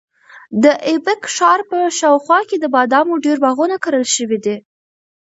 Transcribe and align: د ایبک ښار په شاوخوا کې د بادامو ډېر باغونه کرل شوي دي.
د 0.63 0.65
ایبک 0.89 1.21
ښار 1.35 1.59
په 1.69 1.77
شاوخوا 1.99 2.39
کې 2.49 2.57
د 2.59 2.65
بادامو 2.75 3.15
ډېر 3.25 3.37
باغونه 3.45 3.75
کرل 3.83 4.05
شوي 4.15 4.39
دي. 4.45 4.57